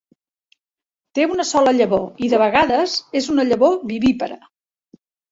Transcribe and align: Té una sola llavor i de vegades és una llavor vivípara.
Té 1.17 1.25
una 1.33 1.43
sola 1.49 1.73
llavor 1.75 2.23
i 2.27 2.29
de 2.31 2.39
vegades 2.43 2.95
és 3.19 3.27
una 3.33 3.45
llavor 3.51 3.75
vivípara. 3.91 4.39